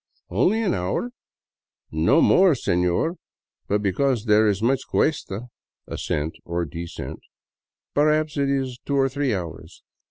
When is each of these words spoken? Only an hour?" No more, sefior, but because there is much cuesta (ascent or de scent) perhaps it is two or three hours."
Only 0.31 0.63
an 0.63 0.73
hour?" 0.73 1.11
No 1.91 2.21
more, 2.21 2.53
sefior, 2.55 3.17
but 3.67 3.83
because 3.83 4.25
there 4.25 4.47
is 4.47 4.59
much 4.59 4.79
cuesta 4.89 5.49
(ascent 5.85 6.33
or 6.43 6.65
de 6.65 6.87
scent) 6.87 7.19
perhaps 7.93 8.35
it 8.35 8.49
is 8.49 8.79
two 8.83 8.95
or 8.95 9.09
three 9.09 9.31
hours." 9.35 9.83